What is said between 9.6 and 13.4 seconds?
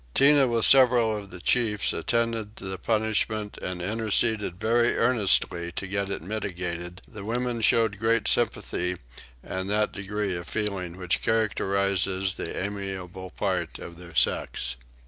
that degree of feeling which characterises the amiable